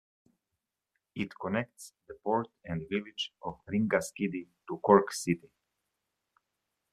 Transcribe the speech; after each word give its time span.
It 1.13 1.29
connects 1.39 1.93
the 2.07 2.15
port 2.23 2.47
and 2.65 2.89
village 2.89 3.31
of 3.43 3.59
Ringaskiddy 3.71 4.47
to 4.67 4.77
Cork 4.81 5.11
city. 5.13 5.51